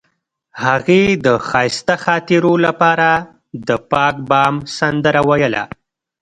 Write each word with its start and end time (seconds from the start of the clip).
هغې 0.63 1.01
د 1.25 1.27
ښایسته 1.47 1.95
خاطرو 2.03 2.53
لپاره 2.65 3.09
د 3.67 3.69
پاک 3.91 4.15
بام 4.29 4.55
سندره 4.77 5.21
ویله. 5.29 5.63